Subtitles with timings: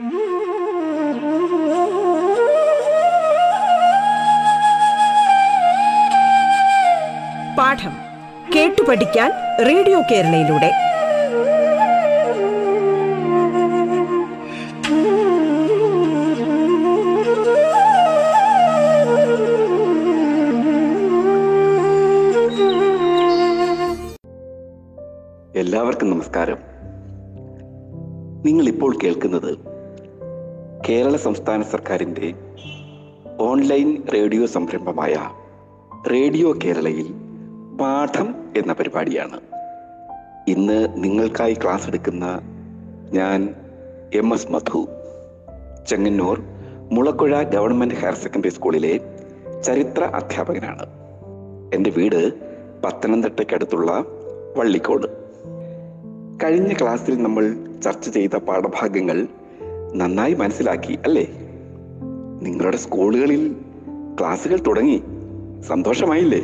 [0.00, 0.12] പാഠം
[8.56, 9.30] കേട്ടു പഠിക്കാൻ
[9.66, 10.70] റേഡിയോ കേരളയിലൂടെ.
[25.56, 26.58] എല്ലാവർക്കും നമസ്കാരം.
[28.44, 29.69] നിങ്ങൾ ഇപ്പോൾ കേൾക്കുന്നത്
[30.90, 32.34] കേരള സംസ്ഥാന സർക്കാരിന്റെ
[33.40, 35.16] ഓൺലൈൻ റേഡിയോ സംരംഭമായ
[36.10, 37.12] റേഡിയോ കേരളയിൽ
[37.80, 39.40] പാഠം എന്ന പരിപാടിയാണ്.
[40.48, 42.40] ഇന്ന് നിങ്ങൾക്കായി ക്ലാസ് എടുക്കുന്ന
[43.12, 43.54] ഞാൻ
[44.14, 44.88] M S Madhu
[45.88, 46.42] Chengannur
[46.92, 49.00] Mulakuzha government higher secondary സ്കൂളിലെ
[49.64, 50.86] ചരിത്ര അധ്യാപകനാണ്.
[51.74, 52.32] എന്റെ വീട്
[52.82, 54.04] പത്തനംതിട്ടയ്ക്കടുത്തുള്ള
[54.56, 55.06] വള്ളിക്കോട്.
[56.44, 59.26] കഴിഞ്ഞ ക്ലാസ്സിൽ നമ്മൾ ചർച്ച ചെയ്ത പാഠഭാഗങ്ങൾ
[59.94, 61.26] നന്നായി മനസ്സിലാക്കി അല്ലേ?
[62.42, 63.56] നിങ്ങളുടെ സ്കൂളുകളിൽ
[64.20, 65.02] ക്ലാസ്സുകൾ തുടങ്ങി.
[65.60, 66.40] സന്തോഷമായില്ലേ?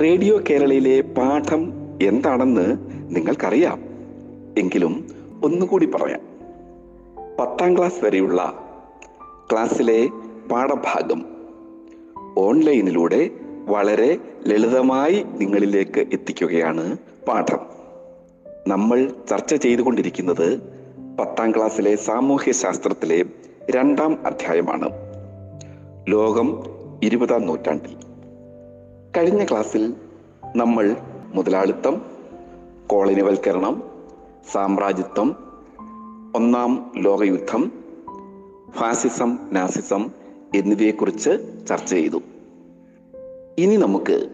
[0.00, 2.76] റേഡിയോ കേരളയിലെ പാഠം എന്താണെന്ന്
[3.16, 3.80] നിങ്ങൾക്കറിയാം.
[4.58, 5.06] എങ്കിലും
[5.44, 6.20] ഒന്നുകൂടി പറയാം.
[7.40, 8.68] പത്താം ക്ലാസ് വരെയുള്ള
[9.52, 10.08] ക്ലാസ്സിലെ
[10.50, 11.24] പാഠഭാഗം
[12.38, 13.30] ഓൺലൈനിലൂടെ
[13.68, 16.96] വളരെ ലളിതമായി നിങ്ങളിലേക്ക് എത്തിക്കുകയാണ്
[17.28, 17.58] പാഠം.
[18.68, 20.73] നമ്മൾ ചർച്ച ചെയ്തുകൊണ്ടിരിക്കുന്നത്
[21.20, 23.24] പത്താം ക്ലാസ്സിലെ സാമൂഹ്യ ശാസ്ത്രത്തിലെ
[23.70, 24.90] രണ്ടാം അധ്യായമാണ്.
[26.08, 26.62] ലോകം
[27.02, 27.96] ഇരുപതാം നൂറ്റാണ്ടിൽ.
[29.16, 29.94] കഴിഞ്ഞ ക്ലാസ്സിൽ
[30.56, 30.96] നമ്മൾ
[31.34, 32.02] മുതലാളിത്തം
[32.86, 33.82] കോളനിവൽക്കരണം
[34.52, 35.36] സാമ്രാജ്യത്വം
[36.36, 37.72] ഒന്നാം ലോകയുദ്ധം
[38.70, 40.10] ഫാസിസം നാസിസം
[40.54, 42.22] എന്നിവയെക്കുറിച്ച് ചർച്ച ചെയ്തു.
[43.58, 44.28] ഇനി നമുക്ക്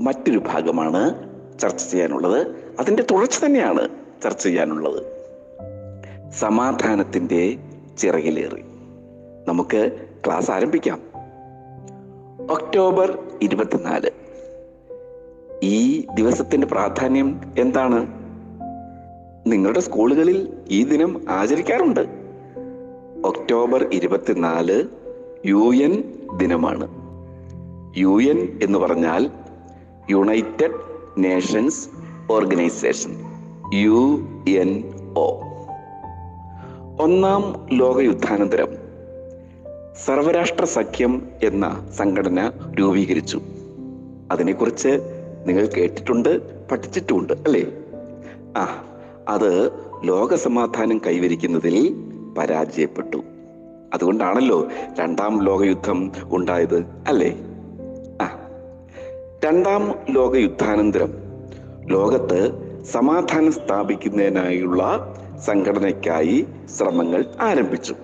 [0.00, 2.46] മറ്റൊരു ഭാഗമാണ് ചർച്ച ചെയ്യാനുള്ളത്.
[2.80, 3.88] അതിന്റെ തുടർച്ച തന്നെയാണ്
[4.24, 5.13] ചർച്ച ചെയ്യാനുള്ളത്.
[6.38, 7.58] സമാധാനത്തിന്റെ
[7.98, 8.62] ചിറകിലേറി.
[9.48, 11.00] നമുക്ക് ക്ലാസ് ആരംഭിക്കാം.
[12.50, 14.10] ഒക്ടോബർ ഇരുപത്തിനാല്.
[15.62, 18.06] ഈ ദിവസത്തിന്റെ പ്രാധാന്യം എന്താണ്?
[19.46, 22.00] നിങ്ങളുടെ സ്കൂളുകളിൽ ഈ ദിനം ആചരിക്കാറുണ്ട്.
[23.24, 24.84] ഒക്ടോബർ ഇരുപത്തിനാല്
[25.46, 26.88] യു എൻ ദിനമാണ്.
[27.96, 29.30] യു എൻ എന്ന് പറഞ്ഞാൽ
[30.10, 30.74] United
[31.18, 31.88] Nations
[32.32, 33.16] Organization
[33.74, 35.40] U N O
[37.00, 38.68] ഒന്നാം ലോകയുദ്ധാനന്തരം.
[40.06, 43.40] സർവരാഷ്ട്ര സഖ്യം എന്ന സംഘടന രൂപീകരിച്ചു.
[44.32, 45.00] അതിനെക്കുറിച്ച്
[45.46, 47.64] നിങ്ങൾ കേട്ടിട്ടുണ്ട് പഠിച്ചിട്ടുമുണ്ട് അല്ലേ?
[48.56, 48.84] ആ
[49.28, 49.70] അത്
[50.04, 51.96] ലോകസമാധാനം കൈവരിക്കുന്നതിൽ
[52.38, 53.16] പരാജയപ്പെട്ടു.
[53.94, 54.68] അതുകൊണ്ടാണല്ലോ
[54.98, 57.36] രണ്ടാം ലോകയുദ്ധം ഉണ്ടായത് അല്ലേ?
[58.22, 58.38] ആ
[59.44, 61.14] രണ്ടാം ലോകയുദ്ധാനന്തരം.
[61.86, 62.50] ലോകത്ത്
[62.84, 66.46] സമാധാനം സ്ഥാപിക്കുന്നതിനായുള്ള സംഘടനയ്ക്കായി
[66.76, 67.94] ശ്രമങ്ങൾ ആരംഭിച്ചു.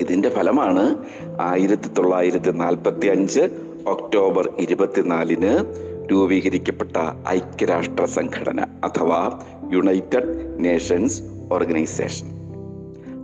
[0.00, 0.96] ഇതിന്റെ ഫലമാണ്
[1.40, 3.40] ആയിരത്തി തൊള്ളായിരത്തി നാൽപ്പത്തി അഞ്ച്
[3.86, 5.64] ഒക്ടോബർ ഇരുപത്തിനാലിന്
[6.12, 6.96] രൂപീകരിക്കപ്പെട്ട
[7.28, 9.40] ഐക്യരാഷ്ട്ര സംഘടന അഥവാ
[9.72, 12.26] യുണൈറ്റഡ് നേഷൻസ് ഓർഗനൈസേഷൻ.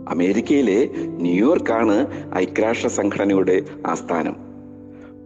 [0.09, 4.35] അമേരിക്കയിലെ ന്യൂയോർക്കാണ് ഐക്യരാഷ്ട്ര സംഘടനയുടെ ആസ്ഥാനം.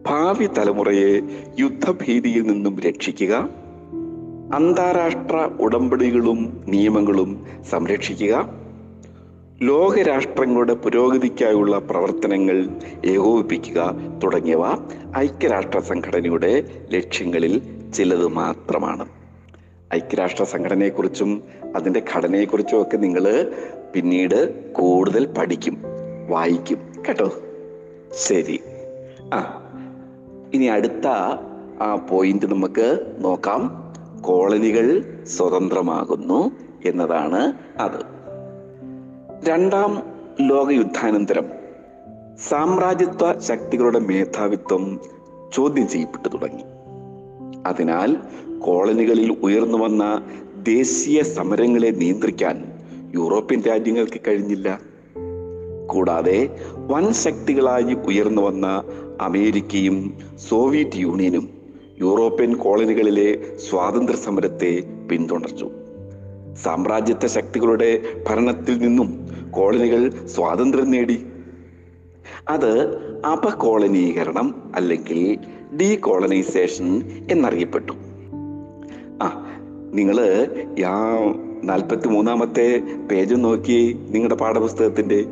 [0.08, 1.22] ഭാവി തലമുറയെ
[1.60, 3.63] യുദ്ധഭീതിയിൽ നിന്നും രക്ഷിക്കുക
[4.54, 8.50] അന്താരാഷ്ട്ര ഉടമ്പടികളും നിയമങ്ങളും സംരക്ഷിക്കുക.
[9.62, 12.70] ലോകരാഷ്ട്രങ്ങളുടെ പുരോഗതിക്കായുള്ള പ്രവർത്തനങ്ങൾ
[13.06, 14.64] ഏകോപിപ്പിക്കുക തുടങ്ങിയവ
[15.18, 17.62] ഐക്യരാഷ്ട്ര സംഘടനയുടെ ലക്ഷ്യങ്ങളിൽ
[17.94, 19.08] ചിലത് മാത്രമാണ്.
[19.94, 21.44] ഐക്യരാഷ്ട്ര സംഘടനയെക്കുറിച്ചും
[21.76, 23.52] അതിന്റെ ഘടനയെക്കുറിച്ചും ഒക്കെ നിങ്ങൾ
[23.96, 25.78] പിന്നീട് കൂടുതൽ പഠിക്കും
[26.30, 26.78] വായിക്കും
[27.08, 27.32] കേട്ടോ.
[28.14, 28.60] ശരി.
[29.34, 29.72] ആ
[30.54, 31.08] ഇനി അടുത്ത
[31.82, 33.83] ആ പോയിന്റ് നമുക്ക് നോക്കാം.
[34.24, 36.52] കോളനികൾ സ്വതന്ത്രമാകുന്നു
[36.86, 38.00] എന്നതാണ് അത്.
[39.50, 40.04] രണ്ടാം
[40.42, 41.46] ലോകയുദ്ധാനന്തരം
[42.50, 45.00] സാമ്രാജ്യത്വ ശക്തികളുടെ മേധാവിത്വം
[45.54, 46.64] ചോദ്യം ചെയ്യപ്പെട്ടു തുടങ്ങി.
[47.66, 48.18] അതിനാൽ
[48.60, 50.24] കോളനികളിൽ ഉയർന്നു വന്ന
[50.64, 52.72] ദേശീയ സമരങ്ങളെ നിയന്ത്രിക്കാൻ
[53.16, 54.80] യൂറോപ്യൻ രാജ്യങ്ങൾക്ക് കഴിഞ്ഞില്ല.
[55.88, 58.84] കൂടാതെ വൻ ശക്തികളായി ഉയർന്നു വന്ന
[59.22, 60.18] അമേരിക്കയും
[60.50, 61.63] സോവിയറ്റ് യൂണിയനും
[62.02, 65.72] യൂറോപ്യൻ കോളനികളിലെ സ്വാതന്ത്ര്യ സമരത്തെ പിന്തുണച്ചു.
[66.64, 71.26] സാമ്രാജ്യത്വ ശക്തികളുടെ ഭരണത്തിൽ നിന്നും കോളനികൾ സ്വാതന്ത്ര്യം നേടി.
[72.50, 75.38] അത് അപകോളനീകരണം അല്ലെങ്കിൽ
[75.78, 77.94] ഡീകോളനൈസേഷൻ എന്നറിയപ്പെട്ടു.
[79.22, 79.48] ആ
[79.94, 80.48] നിങ്ങൾ
[80.86, 81.18] ആ
[81.64, 82.82] നാൽപ്പത്തി മൂന്നാമത്തെ
[83.12, 85.26] പേജ് നോക്കി നിങ്ങളുടെ പാഠപുസ്തകത്തിന്റെ.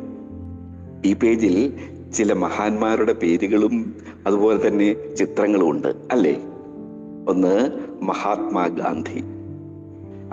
[1.04, 1.72] ഈ പേജിൽ
[2.14, 3.94] ചില മഹാന്മാരുടെ പേരുകളും
[4.26, 6.40] അതുപോലെ തന്നെ ചിത്രങ്ങളും ഉണ്ട് അല്ലേ?
[7.28, 7.70] ഒന്ന്
[8.02, 9.24] മഹാത്മാഗാന്ധി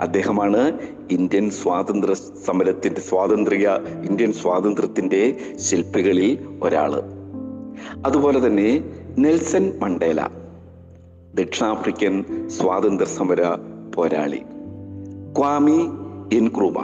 [0.00, 0.78] അദ്ദേഹമാണ്
[1.10, 7.02] ഇന്ത്യൻ സ്വാതന്ത്ര്യ സമരത്തിന്റെ സ്വാതന്ത്ര്യ ഇന്ത്യൻ സ്വാതന്ത്ര്യത്തിന്റെ ശില്പികളിൽ ഒരാൾ.
[8.06, 8.84] അതുപോലെ തന്നെ
[9.18, 10.28] നെൽസൺ മണ്ടേല
[11.34, 13.40] ദക്ഷിണാഫ്രിക്കൻ സ്വാതന്ത്ര്യ സമര
[13.94, 14.42] പോരാളി.
[15.38, 15.88] ക്വാമി
[16.32, 16.78] എൻക്രൂബ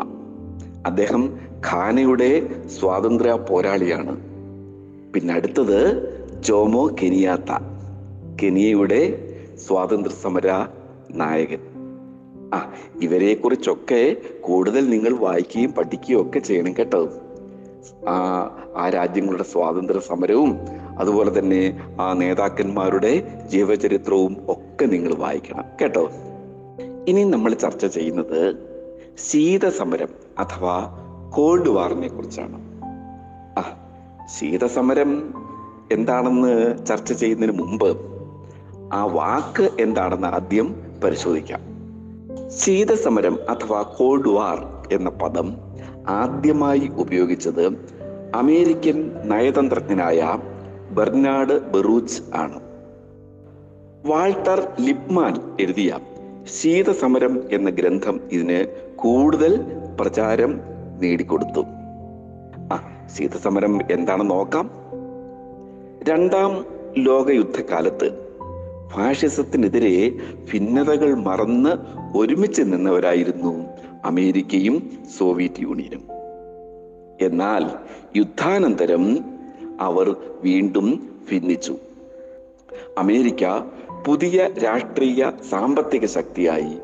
[0.86, 1.40] അദ്ദേഹം
[1.72, 2.30] ഖാനയുടെ
[2.66, 4.16] സ്വാതന്ത്ര്യ പോരാളിയാണ്.
[5.12, 5.80] പിന്നെ അടുത്തത്
[6.40, 7.62] ജോമോ കെനിയാത്ത
[8.42, 10.66] കെനിയയുടെ സ്വാതന്ത്ര്യ സമര
[11.10, 11.58] നായകൻ.
[12.54, 12.72] ആ
[13.02, 17.08] ഇവരെ കുറിച്ചൊക്കെ കൂടുതൽ നിങ്ങൾ വായിക്കുകയും പഠിക്കുകയും ഒക്കെ ചെയ്യണം കേട്ടോ.
[18.08, 18.16] ആ
[18.76, 20.58] ആ രാജ്യങ്ങളുടെ സ്വാതന്ത്ര്യ സമരവും
[20.98, 26.10] അതുപോലെ തന്നെ ആ നേതാക്കന്മാരുടെ ജീവചരിത്രവും ഒക്കെ നിങ്ങൾ വായിക്കണം കേട്ടോ.
[27.08, 28.54] ഇനി നമ്മൾ ചർച്ച ചെയ്യുന്നത്
[29.30, 30.08] ശീതസമരം
[30.38, 30.98] അഥവാ
[31.36, 32.82] കോൾഡ് വാറിനെ കുറിച്ചാണ്.
[33.58, 33.88] ആ
[34.38, 35.34] ശീതസമരം
[35.92, 38.15] എന്താണെന്ന് ചർച്ച ചെയ്യുന്നതിന് മുമ്പ്
[38.92, 41.60] ആ വാക്ക് എന്താണെന്ന് ആദ്യം പരിശോധിക്കാം.
[42.48, 45.56] ശീതസമരം അഥവാ കോൾഡ് വാർ എന്ന പദം
[46.08, 47.66] ആദ്യമായി ഉപയോഗിച്ചത്
[48.34, 50.38] അമേരിക്കൻ നയതന്ത്രജ്ഞനായ
[50.90, 52.60] ബെർനാഡ് ബെറൂച്ച് ആണ്.
[54.06, 55.98] വാൾട്ടർ ലിപ്മാൻ എഴുതിയ
[56.60, 58.66] ശീതസമരം എന്ന ഗ്രന്ഥം ഇതിന്
[58.96, 59.64] കൂടുതൽ
[60.00, 60.60] പ്രചാരം
[61.00, 61.60] നേടിക്കൊടുത്തു.
[62.74, 64.70] ആ ശീതസമരം എന്താണെന്ന് നോക്കാം.
[66.08, 66.64] രണ്ടാം
[66.98, 68.25] ലോകയുദ്ധകാലത്ത്
[68.94, 70.12] ഫാഷിസത്തിനെതിരെ
[70.52, 71.72] ഭിന്നതകൾ മറന്ന്
[72.16, 73.68] ഒരുമിച്ച് നിന്നവരായിരുന്നു
[74.04, 76.04] അമേരിക്കയും സോവിയറ്റ് യൂണിയനും.
[77.20, 77.70] എന്നാൽ
[78.16, 79.18] യുദ്ധാനന്തരം
[79.80, 81.76] അവർ വീണ്ടും ഭിന്നിച്ചു.
[82.98, 83.44] അമേരിക്ക
[84.06, 86.78] പുതിയ രാഷ്ട്രീയ സാമ്പത്തിക ശക്തിയായി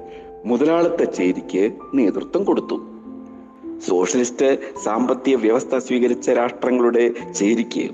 [0.44, 2.80] മുതലാളിത്ത ചേരിക്ക് നേതൃത്വം കൊടുത്തു.
[3.88, 7.90] സോഷ്യലിസ്റ്റ് സാമ്പത്തിക വ്യവസ്ഥ സ്വീകരിച്ച രാഷ്ട്രങ്ങളുടെ ചേരിക്ക്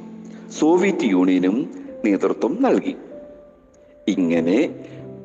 [0.60, 1.70] സോവിയറ്റ് യൂണിയനും
[2.04, 2.96] നേതൃത്വം നൽകി.
[4.08, 4.74] ഇങ്ങനെ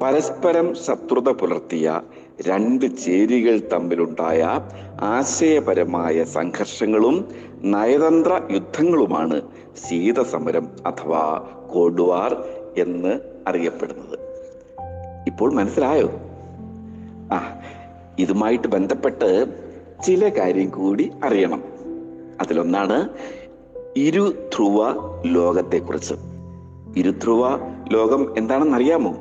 [0.02, 2.02] പരസ്പരം ശത്രുത പുലർത്തിയ
[2.42, 4.60] രണ്ട് ചേരികൾ തമ്മിലുണ്ടായ
[5.02, 7.28] ആശയപരമായ സംഘർഷങ്ങളും
[7.62, 9.42] നയതന്ത്ര യുദ്ധങ്ങളുമാണ്
[9.88, 12.36] ശീതസമരം അഥവാ കോൾഡ്
[12.78, 14.20] എന്ന് അറിയപ്പെടുന്നത്.
[15.28, 16.12] ഇപ്പോൾ മനസ്സിലായോ?
[17.34, 17.62] ആ
[18.20, 19.46] ഇതുമായിട്ട് ബന്ധപ്പെട്ട്
[20.06, 21.64] ചില കാര്യം കൂടി അറിയണം.
[22.42, 23.10] അതിലൊന്നാണ്
[23.98, 24.96] ഇരുധ്രുവ
[25.26, 26.14] ലോകത്തെക്കുറിച്ച്.
[26.98, 29.16] ഇരുധ്രുവ ലോകം എന്താണെന്നറിയാമോ?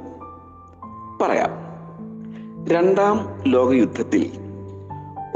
[1.22, 1.50] പറയാം.
[2.68, 4.30] രണ്ടാം ലോകയുദ്ധത്തിൽ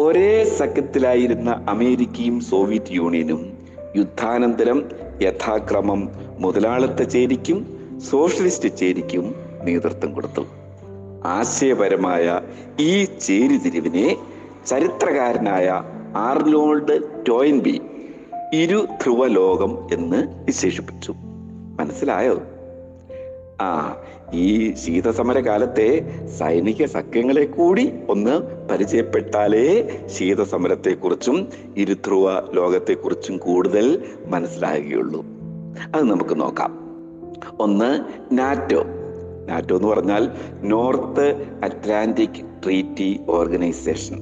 [0.01, 3.53] ഒരേ സഖ്യത്തിലായിരുന്ന അമേരിക്കയും സോവിയറ്റ് യൂണിയനും
[3.97, 4.83] യുദ്ധാനന്തരം
[5.23, 6.09] യഥാക്രമം
[6.39, 7.77] മുതലാളിത്ത ചേരിക്കും
[8.11, 10.47] സോഷ്യലിസ്റ്റ് ചേരിക്കും നേതൃത്വം കൊടുത്തു.
[11.25, 12.41] ആശയപരമായ
[12.81, 14.17] ഈ ചേരിതിരിവിനെ
[14.67, 15.83] ചരിത്രകാരനായ
[16.17, 17.83] ആർനോൾഡ് ടോയിൻബി
[18.53, 21.15] ഇരു ധ്രുവ ലോകം എന്ന് വിശേഷിപ്പിച്ചു.
[21.81, 22.43] മനസ്സിലായോ?
[23.61, 26.05] ആ ഈ ശീതസമര കാലത്തെ
[26.39, 35.25] സൈനിക സഖ്യങ്ങളെ കൂടി ഒന്ന് പരിചയപ്പെട്ടാലേ ശീതസമരത്തെക്കുറിച്ചും ഇരുധ്രുവ ലോകത്തെക്കുറിച്ചും കൂടുതൽ മനസ്സിലാകുകയുള്ളൂ.
[35.95, 36.79] അത് നമുക്ക് നോക്കാം.
[37.61, 38.05] ഒന്ന്
[38.39, 38.85] നാറ്റോ.
[39.49, 40.29] നാറ്റോ എന്ന് പറഞ്ഞാൽ
[40.63, 44.17] നോർത്ത് അറ്റ്ലാന്റിക് ട്രീറ്റി ഓർഗനൈസേഷൻ.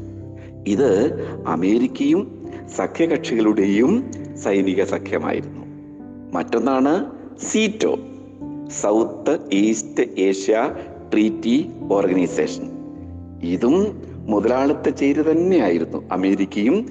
[0.67, 5.65] ഇത് അമേരിക്കയും സഖ്യകക്ഷികളുടെയും സൈനിക സഖ്യമായിരുന്നു.
[6.33, 7.11] മറ്റൊന്നാണ്
[7.51, 7.99] SEATO.
[8.69, 10.75] South East Asia
[11.13, 12.71] Treaty Organization.
[13.43, 16.03] ഇതും മുതലാളിത്ത ചേരി തന്നെയായിരുന്നു.
[16.13, 16.87] അമേരിക്കയും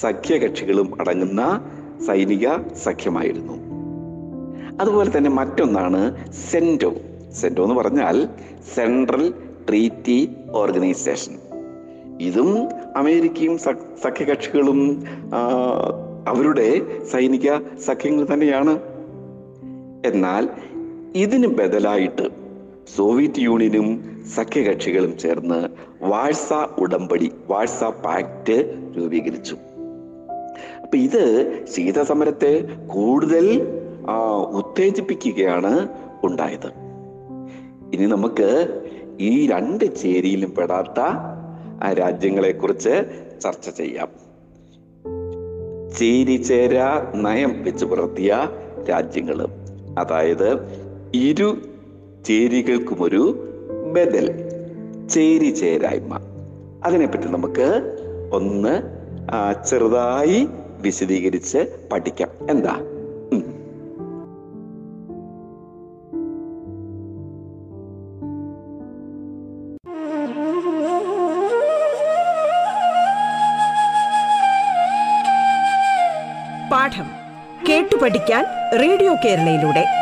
[0.00, 1.68] സഖ്യകക്ഷികളും അടങ്ങുന്ന
[2.06, 3.52] സൈനിക സഖ്യമായിരുന്നു.
[4.80, 6.94] അതുപോലെ തന്നെ മറ്റൊന്നാണ് സെന്റോ.
[7.40, 8.28] സെന്റോ എന്ന് പറഞ്ഞാൽ
[8.74, 9.34] സെൻട്രൽ
[9.68, 11.32] ട്രീറ്റി ഓർഗനൈസേഷൻ.
[12.20, 15.04] ഇതും അമേരിക്കയും സഖ്യകക്ഷികളും
[16.28, 16.80] അവരുടെ
[17.12, 18.78] സൈനിക സഖ്യങ്ങൾ തന്നെയാണ്.
[20.06, 20.48] എന്നാൽ
[21.16, 22.28] ഇതിന് ബദലായിട്ട്
[22.96, 23.88] സോവിയറ്റ് യൂണിയനും
[24.34, 25.58] സഖ്യകക്ഷികളും ചേർന്ന്
[26.00, 28.56] വാഴ്സ ഉടമ്പടി വാഴ്സ പാക്ട്
[28.96, 29.56] രൂപീകരിച്ചു.
[30.82, 31.24] അപ്പൊ ഇത്
[31.66, 33.46] ശീതസമരത്തെ കൂടുതൽ
[34.52, 35.88] ഉത്തേജിപ്പിക്കുകയാണ്
[36.24, 36.70] ഉണ്ടായത്.
[37.94, 38.50] ഇനി നമുക്ക്
[39.20, 41.00] ഈ രണ്ട് ചേരിയിലും പെടാത്ത
[41.98, 42.94] രാജ്യങ്ങളെ കുറിച്ച്
[43.42, 44.08] ചർച്ച ചെയ്യാം.
[45.98, 46.74] ചേരി ചേര
[47.14, 48.48] നയം വെച്ച് പുലർത്തിയ
[48.90, 49.46] രാജ്യങ്ങൾ
[49.98, 50.48] അതായത്
[51.14, 51.62] ഇരു
[52.26, 53.48] ചേരികൾക്കും ഒരു
[53.92, 54.26] ബദൽ
[55.10, 56.18] ചേരി ചേരായ്മ.
[56.84, 57.68] അതിനെപ്പറ്റി നമുക്ക്
[58.32, 58.82] ഒന്ന്
[59.66, 60.48] ചെറുതായി
[60.80, 62.28] വിശദീകരിച്ച് പഠിക്കാം.
[62.50, 62.74] എന്താ?
[76.70, 77.08] പാഠം
[77.68, 78.44] കേട്ടു പഠിക്കാൻ
[78.80, 80.01] റേഡിയോ കേരളയിലൂടെ.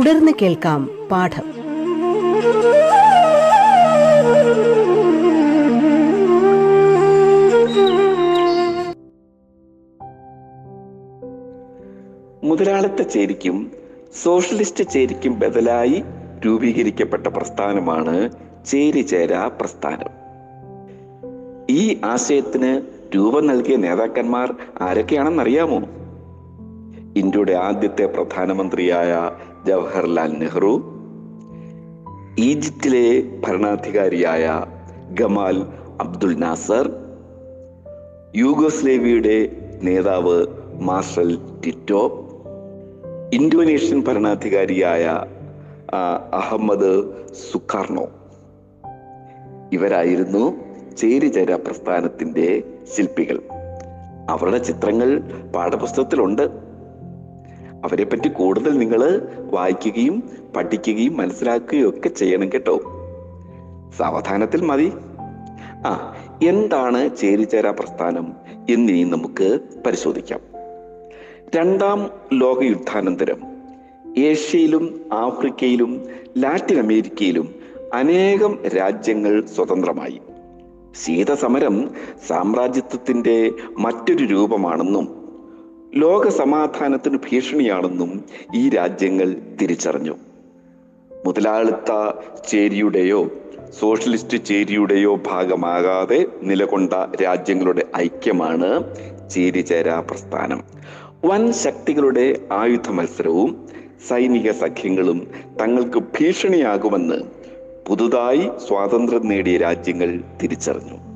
[0.00, 1.42] തുടർന്ന് കേൾക്കാം പാഠം.
[12.48, 13.72] മുതലാളിത്ത ചേരിക്കും
[14.22, 16.04] സോഷ്യലിസ്റ്റ് ചേരിക്കും ബദലായി
[16.46, 18.30] രൂപീകരിക്കപ്പെട്ട പ്രസ്ഥാനമാണ്
[18.66, 20.08] ചേരിചേര പ്രസ്ഥാനം.
[21.70, 22.82] ഈ ആശയത്തിന്
[23.16, 25.78] രൂപം നൽകിയ നേതാക്കന്മാർ ആരൊക്കെയാണെന്നറിയാമോ?
[27.16, 29.30] ഇന്ത്യയുടെ ആദ്യത്തെ പ്രധാനമന്ത്രിയായ
[29.66, 30.82] ജവഹർലാൽ നെഹ്റു
[32.38, 34.64] ഈജിപ്തിലെ ഭരണാധികാരിയായ
[35.10, 35.66] ഗമാൽ
[36.00, 36.90] അബ്ദുൽ നാസർ
[38.36, 40.46] യൂഗോസ്ലേവിയയുടെ നേതാവ്
[40.80, 42.02] മാർഷൽ ടിറ്റോ
[43.34, 45.04] ഇന്തോനേഷ്യൻ ഭരണാധികാരിയായ
[46.32, 46.90] അഹമ്മദ്
[47.52, 48.08] സുക്കാർണോ.
[49.72, 50.56] ഇവരായിരുന്നു
[50.96, 52.62] ചേരിചേര പ്രസ്ഥാനത്തിന്റെ
[52.96, 53.40] ശില്പികൾ.
[54.28, 55.20] അവരുടെ ചിത്രങ്ങൾ
[55.54, 56.69] പാഠപുസ്തകത്തിലുണ്ട്.
[57.84, 60.22] അവരെ പറ്റി കൂടുതൽ നിങ്ങൾ വായിക്കുകയും
[60.56, 62.78] പഠിക്കുകയും മനസ്സിലാക്കുകയും ഒക്കെ ചെയ്യണം കേട്ടോ.
[63.98, 64.92] സാവധാനത്തിൽ മതി.
[65.86, 68.32] ആ എന്താണ് ചേരിചേര പ്രസ്ഥാനം
[68.70, 70.40] എന്നിനി നമുക്ക് പരിശോധിക്കാം.
[71.56, 73.40] രണ്ടാം ലോകയുദ്ധാനന്തരം.
[74.18, 76.06] ഏഷ്യയിലും ആഫ്രിക്കയിലും
[76.38, 77.54] ലാറ്റിൻ അമേരിക്കയിലും
[77.94, 80.20] അനേകം രാജ്യങ്ങൾ സ്വതന്ത്രമായി.
[81.04, 81.90] ശീതസമരം
[82.28, 85.19] സാമ്രാജ്യത്വത്തിന്റെ മറ്റൊരു രൂപമാണെന്നും
[85.94, 90.14] ലോക സമാധാനത്തിന് ഭീഷണിയാണെന്നും ഈ രാജ്യങ്ങൾ തിരിച്ചറിഞ്ഞു.
[91.26, 92.12] മുതലാളിത്ത
[92.48, 93.30] ചേരിയുടെയോ
[93.78, 96.92] സോഷ്യലിസ്റ്റ് ചേരിയുടെയോ ഭാഗമാകാതെ നിലകൊണ്ട
[97.22, 98.96] രാജ്യങ്ങളുടെ ഐക്യമാണ്
[99.30, 100.62] ചേരിചേരാ പ്രസ്ഥാനം.
[101.24, 103.68] വൻ ശക്തികളുടെ ആയുധ മത്സരവും
[104.08, 105.30] സൈനിക സഖ്യങ്ങളും
[105.60, 107.22] തങ്ങൾക്ക് ഭീഷണിയാകുമെന്ന്
[107.88, 111.09] പുതുതായി സ്വാതന്ത്ര്യം നേടിയ രാജ്യങ്ങൾ തിരിച്ചറിഞ്ഞു.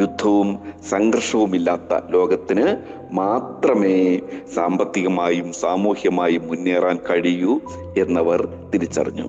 [0.00, 0.58] യുദ്ധവും
[0.90, 2.76] സംഘർഷവുമില്ലാത്ത ലോകത്തിന്
[3.12, 4.18] മാത്രമേ
[4.54, 7.60] സാമ്പത്തികമായും സാമൂഹ്യമായും മുന്നേറാൻ കഴിയൂ
[7.98, 9.28] എന്നവർ തിരിച്ചറിഞ്ഞു.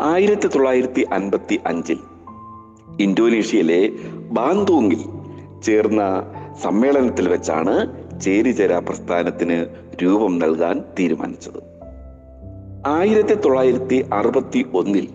[0.00, 1.98] ആയിരത്തി തൊള്ളായിരത്തി അൻപത്തി അഞ്ചിൽ
[3.00, 3.90] ഇന്തോനേഷ്യയിലെ
[4.30, 5.02] ബാന്തോങ്ങിൽ
[5.62, 6.22] ചേർന്ന
[6.62, 7.74] സമ്മേളനത്തിൽ വെച്ചാണ്
[8.20, 9.66] ചേരിചേര പ്രസ്ഥാനത്തിന്
[10.02, 11.60] രൂപം നൽകാൻ തീരുമാനിച്ചത്.
[12.86, 15.08] ആയിരത്തി തൊള്ളായിരത്തി അറുപത്തി ഒന്നിൽ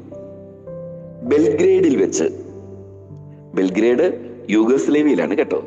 [1.24, 2.24] ബെൽഗ്രേഡിൽ വെച്ച്
[3.56, 5.64] ബെൽഗ്രേഡ് യൂഗോസ്ലേവിയയിലാണ് കേട്ടോ.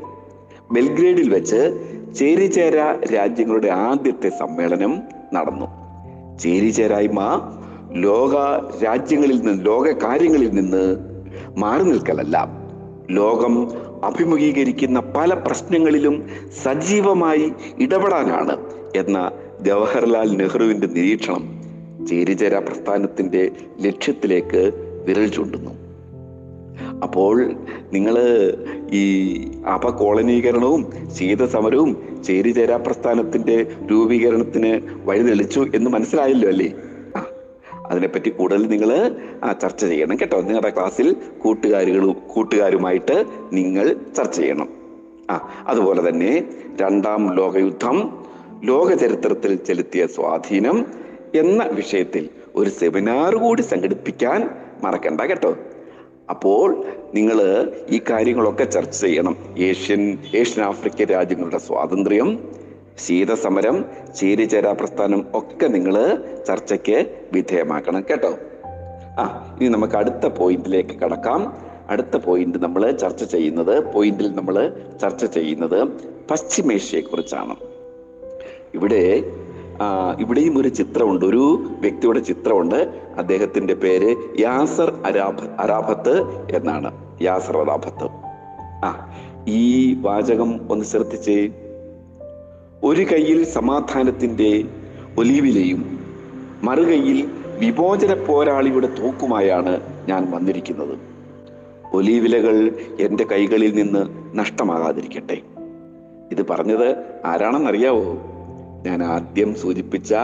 [0.73, 1.79] ബെൽഗ്രേഡിൽ വെച്ച്
[2.15, 2.77] ചേരിചേര
[3.15, 5.03] രാജ്യങ്ങളുടെ ആദ്യത്തെ സമ്മേളനം
[5.33, 5.67] നടന്നു.
[6.39, 7.21] ചേരിചേരായ്മ
[7.93, 8.35] ലോക
[8.85, 10.97] രാജ്യങ്ങളിൽ നിന്ന് ലോക കാര്യങ്ങളിൽ നിന്ന്
[11.57, 12.49] മാറി നിൽക്കലല്ല.
[13.11, 13.69] ലോകം
[14.05, 16.29] അഭിമുഖീകരിക്കുന്ന പല പ്രശ്നങ്ങളിലും
[16.63, 18.57] സജീവമായി ഇടപെടാനാണ്
[18.97, 19.31] എന്ന
[19.63, 21.65] ജവഹർലാൽ നെഹ്റുവിന്റെ നിരീക്ഷണം
[22.07, 23.51] ചേരിചേര പ്രസ്ഥാനത്തിന്റെ
[23.81, 24.73] ലക്ഷ്യത്തിലേക്ക്
[25.07, 25.84] വിരൽ ചൂണ്ടുന്നു.
[27.05, 27.37] അപ്പോൾ
[27.93, 28.17] നിങ്ങൾ
[28.93, 29.05] ഈ
[29.75, 30.83] അപകോളനീകരണവും
[31.19, 31.91] ശീതസമരവും
[32.27, 33.57] ചേരിചേരാ പ്രസ്ഥാനത്തിന്റെ
[33.91, 34.73] രൂപീകരണത്തിന്
[35.05, 36.69] വഴി തെളിച്ചു എന്ന് മനസ്സിലായല്ലോ അല്ലേ?
[37.91, 38.91] അതിനെപ്പറ്റി കൂടുതൽ നിങ്ങൾ
[39.63, 40.41] ചർച്ച ചെയ്യണം കേട്ടോ.
[40.41, 41.09] നിങ്ങളുടെ ക്ലാസ്സിൽ
[41.43, 43.17] കൂട്ടുകാരികളും കൂട്ടുകാരുമായിട്ട്
[43.53, 44.69] നിങ്ങൾ ചർച്ച ചെയ്യണം.
[45.31, 45.35] ആ
[45.67, 46.33] അതുപോലെ തന്നെ
[46.81, 47.97] രണ്ടാം ലോകയുദ്ധം
[48.65, 50.79] ലോക ചരിത്രത്തിൽ ചെലുത്തിയ സ്വാധീനം
[51.35, 54.41] എന്ന വിഷയത്തിൽ ഒരു സെമിനാർ കൂടി സംഘടിപ്പിക്കാൻ
[54.85, 55.51] മറക്കണ്ട കേട്ടോ.
[56.31, 57.39] അപ്പോൾ നിങ്ങൾ
[57.91, 59.37] ഈ കാര്യങ്ങളൊക്കെ ചർച്ച ചെയ്യണം.
[59.59, 62.29] ഏഷ്യൻ ഏഷ്യൻ ആഫ്രിക്കൻ രാജ്യങ്ങളുടെ സ്വാതന്ത്ര്യം
[62.99, 63.85] ശീതസമരം
[64.17, 65.95] ചേരിചേരാ പ്രസ്ഥാനം ഒക്കെ നിങ്ങൾ
[66.49, 66.99] ചർച്ചയ്ക്ക്
[67.33, 68.33] വിധേയമാക്കണം കേട്ടോ.
[69.19, 69.25] ആ
[69.61, 71.41] ഇനി നമുക്ക് അടുത്ത പോയിന്റിലേക്ക് കടക്കാം.
[71.89, 74.57] അടുത്ത പോയിന്റ് നമ്മൾ ചർച്ച ചെയ്യുന്നത് പോയിന്റിൽ നമ്മൾ
[75.03, 75.79] ചർച്ച ചെയ്യുന്നത്
[76.31, 77.57] പശ്ചിമേഷ്യയെ കുറിച്ചാണ്
[78.75, 79.03] ഇവിടെ
[80.21, 81.45] ഇവിടെയും ഒരു ചിത്രമുണ്ട് ഒരു
[81.81, 82.79] വ്യക്തിയുടെ ചിത്രമുണ്ട്.
[83.19, 86.23] അദ്ദേഹത്തിന്റെ പേര് യാസർ അരാബ അരാബത്ത്
[86.57, 87.19] എന്നാണ്.
[87.23, 88.09] യാസർ അരാബത്ത്
[88.85, 89.15] ആ
[89.49, 91.51] ഈ വാചകം ഒന്ന് ശ്രദ്ധിച്ച്.
[92.85, 94.65] ഒരു കയ്യിൽ സമാധാനത്തിന്റെ
[95.19, 95.99] ഒലീവിലയും
[96.63, 100.99] മറുകൈയിൽ വിമോചന പോരാളിയുടെ തോക്കുമായാണ് ഞാൻ വന്നിരിക്കുന്നത്.
[101.93, 104.07] ഒലിവിലകൾ എന്റെ കൈകളിൽ നിന്ന്
[104.39, 105.41] നഷ്ടമാകാതിരിക്കട്ടെ.
[106.33, 108.05] ഇത് പറഞ്ഞത് ആരാണെന്നറിയാവോ?
[108.87, 110.15] ഞാൻ ആദ്യം സൂചിപ്പിച്ച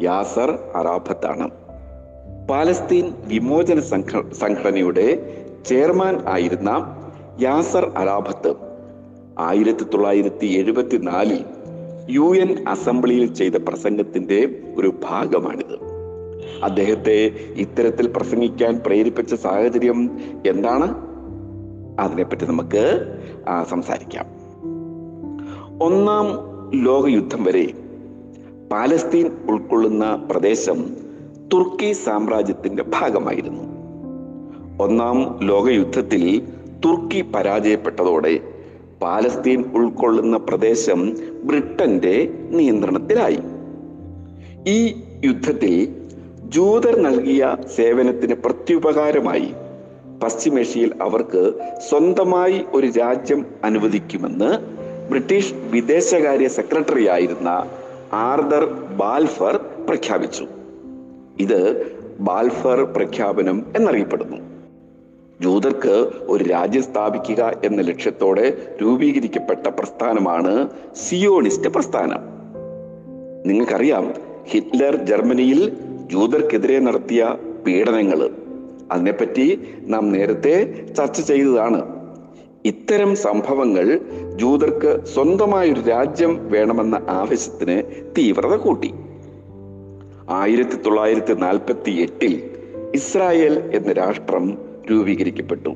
[0.00, 1.50] യാസർ അറാഫത്താണ്
[2.50, 6.96] പാലസ്തീൻ വിമോചന സംഘ സംഘടനയുടെ ചെയർമാൻ ആയിരുന്ന
[7.40, 8.54] യാസർ അറാഫത്ത്
[9.38, 11.44] ആയിരത്തി തൊള്ളായിരത്തി എഴുപത്തിനാലിൽ
[12.10, 15.76] യു എൻ അസംബ്ലിയിൽ ചെയ്ത പ്രസംഗത്തിന്റെ ഒരു ഭാഗമാണിത്.
[16.64, 20.94] അദ്ദേഹത്തെ ഇത്തരത്തിൽ പ്രസംഗിക്കാൻ പ്രേരിപ്പിച്ച സാഹചര്യം എന്താണ്?
[22.00, 23.14] അതിനെപ്പറ്റി നമുക്ക്
[23.70, 24.26] സംസാരിക്കാം.
[25.82, 26.26] ഒന്നാം
[26.84, 27.72] ലോകയുദ്ധം വരെ
[28.72, 31.11] പാലസ്തീൻ ഉൾക്കൊള്ളുന്ന പ്രദേശം
[31.52, 33.62] തുർക്കി സാമ്രാജ്യത്തിന്റെ ഭാഗമായിരുന്നു.
[34.82, 36.42] ഒന്നാം ലോകയുദ്ധത്തിൽ
[36.84, 38.40] തുർക്കി പരാജയപ്പെട്ടതോടെ
[39.02, 43.38] പാലസ്തീൻ ഉൾക്കൊള്ളുന്ന പ്രദേശം ബ്രിട്ടന്റെ നിയന്ത്രണത്തിലായി.
[44.66, 45.96] ഈ യുദ്ധത്തിൽ
[46.48, 49.54] ജൂതർ നൽകിയ സേവനത്തിന് പ്രത്യുപകാരമായി
[50.22, 51.52] പശ്ചിമേഷ്യയിൽ അവർക്ക്
[51.88, 54.50] സ്വന്തമായി ഒരു രാജ്യം അനുവദിക്കുമെന്ന്
[55.10, 57.66] ബ്രിട്ടീഷ് വിദേശകാര്യ സെക്രട്ടറി ആയിരുന്ന
[58.12, 58.64] ആർദർ
[58.96, 60.46] ബാൽഫർ പ്രഖ്യാപിച്ചു.
[61.40, 64.36] ഇത് ബാൽഫർ പ്രഖ്യാപനം എന്നറിയപ്പെടുന്നു.
[65.40, 72.18] ജൂതർക്ക് ഒരു രാജ്യം സ്ഥാപിക്കുക എന്ന ലക്ഷ്യത്തോടെ രൂപീകരിക്കപ്പെട്ട പ്രസ്ഥാനമാണ് സിയോണിസ്റ്റ് പ്രസ്ഥാനം.
[73.46, 74.14] നിങ്ങൾക്കറിയാം
[74.46, 75.72] ഹിറ്റ്ലർ ജർമ്മനിയിൽ
[76.06, 77.36] ജൂതർക്കെതിരെ നടത്തിയ
[77.66, 78.30] പീഡനങ്ങൾ.
[78.92, 82.02] അതിനെപ്പറ്റി നാം നേരത്തെ ചർച്ച ചെയ്തതാണ്.
[82.64, 84.00] ഇത്തരം സംഭവങ്ങൾ
[84.36, 87.82] ജൂതർക്ക് സ്വന്തമായൊരു രാജ്യം വേണമെന്ന ആവശ്യത്തിന്
[88.18, 88.94] തീവ്രത കൂട്ടി.
[90.32, 92.50] ആയിരത്തി തൊള്ളായിരത്തി നാൽപ്പത്തി എട്ടിൽ
[92.94, 94.58] ഇസ്രായേൽ എന്ന രാഷ്ട്രം
[94.90, 95.74] രൂപീകരിക്കപ്പെട്ടു.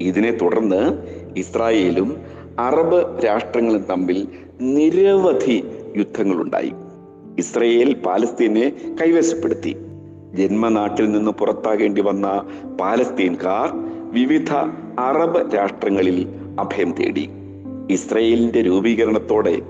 [0.00, 0.98] ഇതിനെ തുടർന്ന്
[1.36, 2.16] ഇസ്രായേലും
[2.58, 4.28] അറബ് രാഷ്ട്രങ്ങളും തമ്മിൽ
[4.60, 5.64] നിരവധി
[5.96, 6.72] യുദ്ധങ്ങളുണ്ടായി.
[7.38, 9.76] ഇസ്രയേൽ പാലസ്തീനെ കൈവശപ്പെടുത്തി.
[10.34, 12.46] ജന്മനാട്ടിൽ നിന്ന് പുറത്താകേണ്ടി വന്ന
[12.80, 13.70] പാലസ്തീൻകാർ
[14.12, 14.52] വിവിധ
[14.98, 16.28] അറബ് രാഷ്ട്രങ്ങളിൽ
[16.60, 17.30] അഭയം തേടി.
[17.90, 19.62] ഇസ്രയേലിന്റെ രൂപീകരണത്തോടെ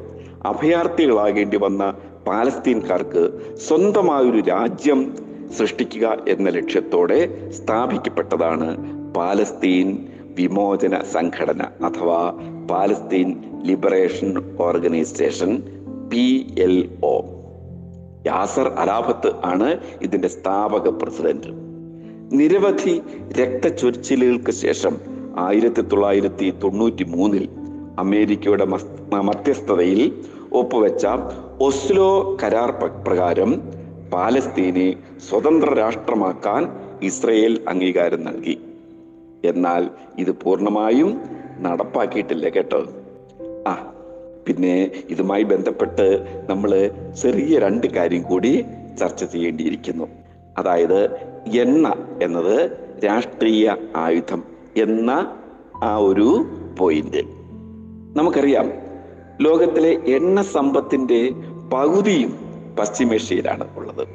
[0.45, 1.95] അഭയാർത്ഥികളാകേണ്ടി വന്ന
[2.29, 5.17] പാലസ്തീൻകാർക്ക് സ്വന്തമായൊരു രാജ്യം
[5.59, 8.69] സൃഷ്ടിക്കുക എന്ന ലക്ഷ്യത്തോടെ സ്ഥാപിക്കപ്പെട്ടതാണ്
[9.15, 12.33] പാലസ്തീൻ വിമോചന സംഘടന അഥവാ
[12.71, 15.63] Palestine Liberation Organization
[16.11, 17.23] P L O.
[18.27, 21.51] Yasser അലാബത്ത് ആണ് ഇതിന്റെ സ്ഥാപക പ്രസിഡന്റ്.
[22.33, 23.01] നിരവധി
[23.33, 25.01] രക്തച്ചൊരിച്ചിലുകൾക്ക് ശേഷം
[25.39, 27.49] ആയിരത്തി തൊള്ളായിരത്തി തൊണ്ണൂറ്റി മൂന്നിൽ
[27.99, 30.13] അമേരിക്കയുടെ മധ്യസ്ഥതയിൽ
[30.53, 31.07] ഒപ്പുവെച്ച
[31.61, 32.71] ഒസ്ലോ കരാർ
[33.07, 33.63] പ്രകാരം
[34.13, 34.97] പാലസ്തീനെ
[35.31, 36.69] സ്വതന്ത്ര രാഷ്ട്രമാക്കാൻ
[37.03, 38.59] ഇസ്രയേൽ അംഗീകാരം നൽകി.
[39.45, 41.21] എന്നാൽ ഇത് പൂർണമായും
[41.61, 42.85] നടപ്പാക്കിയിട്ടില്ല കേട്ടോ.
[43.69, 43.93] ആ
[44.47, 46.91] പിന്നെ ഇതുമായി ബന്ധപ്പെട്ട് നമ്മൾ
[47.23, 48.65] ചെറിയ രണ്ട് കാര്യം കൂടി
[48.99, 50.07] ചർച്ച ചെയ്യേണ്ടിയിരിക്കുന്നു.
[50.59, 51.15] അതായത്
[51.47, 54.43] എണ്ണ എന്നത് രാഷ്ട്രീയ ആയുധം
[54.77, 55.33] എന്ന
[55.83, 56.47] ആ ഒരു
[56.79, 57.23] പോയിന്റ്
[58.17, 58.88] നമുക്കറിയാം
[59.41, 61.31] ലോകത്തിലെ എണ്ണ സമ്പത്തിന്റെ
[61.73, 62.39] പകുതിയും
[62.79, 64.09] പശ്ചിമേഷ്യയിലാണ് ഉള്ളത്.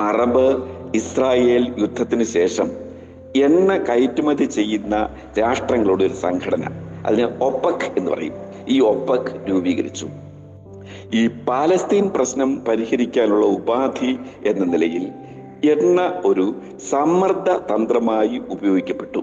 [0.00, 0.62] അറബ്
[0.94, 2.70] ഇസ്രായേൽ യുദ്ധത്തിന് ശേഷം
[3.36, 6.64] എണ്ണ കയറ്റുമതി ചെയ്യുന്ന രാഷ്ട്രങ്ങളുടെ ഒരു സംഘടന
[7.06, 8.32] അതിന് ഒപ്പക് എന്ന് പറയും.
[8.68, 10.08] ഈ ഒപ്പക് രൂപീകരിച്ചു.
[11.14, 15.08] ഈ പാലസ്തീൻ പ്രശ്നം പരിഹരിക്കാനുള്ള ഉപാധി എന്ന നിലയിൽ
[15.64, 16.54] എണ്ണ ഒരു
[16.90, 19.18] സമ്മർദ്ദ തന്ത്രമായി ഉപയോഗിക്കപ്പെട്ടു.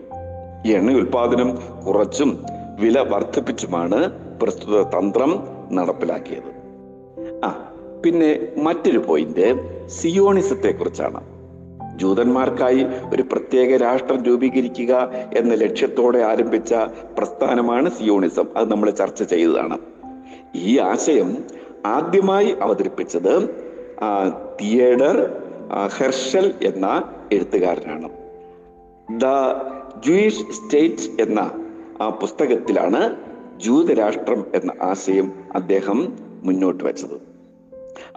[0.68, 2.46] എണ്ണ ഉൽപാദനം കുറച്ചും
[2.80, 6.52] വില വർദ്ധിപ്പിച്ചുമാണ് പ്രസ്തുത തന്ത്രം നടപ്പിലാക്കിയത്.
[7.46, 7.74] ആ
[8.06, 9.48] പിന്നെ മറ്റൊരു പോയിന്റ്
[9.88, 11.38] സിയോണിസത്തെ കുറിച്ചാണ്
[12.00, 16.74] ജൂതന്മാർക്കായി ഒരു പ്രത്യേക രാഷ്ട്രം രൂപീകരിക്കുക എന്ന ലക്ഷ്യത്തോടെ ആരംഭിച്ച
[17.18, 18.46] പ്രസ്ഥാനമാണ് സിയോണിസം.
[18.56, 19.78] അത് നമ്മൾ ചർച്ച ചെയ്തതാണ്.
[20.56, 21.44] ഈ ആശയം
[21.86, 23.50] ആദ്യമായി അവതരിപ്പിച്ചത്
[24.62, 25.42] തിയേഡർ
[25.98, 28.10] ഹെർഷൽ എന്ന എഴുത്തുകാരനാണ്.
[29.20, 29.26] ദ
[30.08, 31.52] ജൂയിഷ് സ്റ്റേറ്റ് എന്ന
[32.22, 33.16] പുസ്തകത്തിലാണ്
[33.66, 36.00] ജൂതരാഷ്ട്രം എന്ന ആശയം അദ്ദേഹം
[36.44, 37.18] മുന്നോട്ട് വെച്ചത്.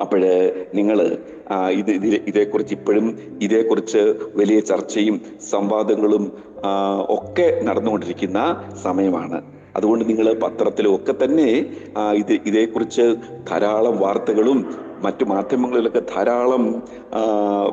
[0.01, 0.33] അപ്പോഴ്
[0.75, 0.99] നിങ്ങൾ
[1.81, 3.07] ഇത് ഇതിൽ ഇതേക്കുറിച്ച് ഇപ്പോഴും
[3.43, 4.03] ഇതേക്കുറിച്ച്
[4.37, 5.17] വലിയ ചർച്ചയും
[5.51, 6.25] സംവാദങ്ങളും
[7.17, 8.41] ഒക്കെ നടന്നുകൊണ്ടിരിക്കുന്ന
[8.83, 9.39] സമയമാണ്.
[9.77, 11.49] അതുകൊണ്ട് നിങ്ങൾ പത്രത്തിലും ഒക്കെ തന്നെ
[12.23, 13.07] ഇത് ഇതേക്കുറിച്ച്
[13.51, 14.59] ധാരാളം വാർത്തകളും
[15.01, 16.83] മറ്റു മാധ്യമങ്ങളിലൊക്കെ ധാരാളം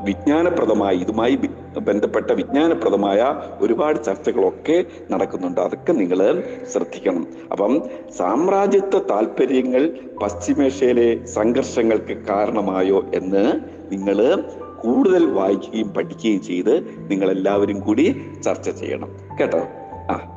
[0.03, 1.39] വിജ്ഞാനപ്രദമായി ഇതുമായി
[1.77, 5.61] ബന്ധപ്പെട്ട വിജ്ഞാനപ്രദമായ ഒരുപാട് ചർച്ചകളൊക്കെ നടക്കുന്നുണ്ട്.
[5.61, 7.27] അതൊക്കെ നിങ്ങൾ ശ്രദ്ധിക്കണം.
[7.51, 7.83] അപ്പം
[8.17, 9.89] സാമ്രാജ്യത്വ താല്പര്യങ്ങൾ
[10.23, 13.59] പശ്ചിമേഷ്യയിലെ സംഘർഷങ്ങൾക്ക് കാരണമായോ എന്ന്
[13.91, 14.43] നിങ്ങൾ
[14.83, 19.11] കൂടുതൽ വായിക്കുകയും പഠിക്കുകയും ചെയ്ത് നിങ്ങളെല്ലാവരും കൂടി ചർച്ച ചെയ്യണം.
[19.39, 19.59] കേട്ടോ?
[20.11, 20.36] ആ.